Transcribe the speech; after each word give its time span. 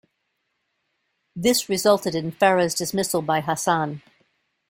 This 1.35 1.69
resulted 1.69 2.15
in 2.15 2.31
Farah's 2.31 2.73
dismissal 2.73 3.21
by 3.21 3.39
Hassan. 3.41 4.01